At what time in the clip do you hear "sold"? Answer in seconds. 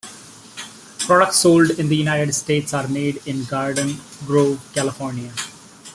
1.37-1.69